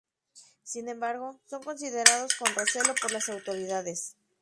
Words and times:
Sin 0.63 0.89
embargo, 0.89 1.39
son 1.47 1.61
considerados 1.61 2.33
con 2.33 2.47
recelo 2.55 2.95
por 2.99 3.11
las 3.11 3.29
autoridades. 3.29 4.15